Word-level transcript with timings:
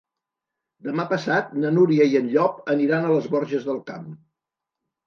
Demà 0.87 1.05
passat 1.11 1.53
na 1.65 1.73
Núria 1.77 2.09
i 2.15 2.19
en 2.23 2.33
Llop 2.33 2.75
aniran 2.77 3.07
a 3.07 3.13
les 3.17 3.31
Borges 3.37 3.71
del 3.71 3.83
Camp. 3.93 4.15